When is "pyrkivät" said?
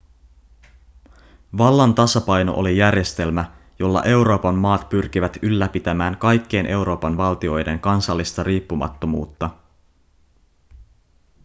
4.89-5.37